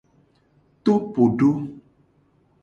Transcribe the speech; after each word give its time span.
Topodo. 0.83 1.49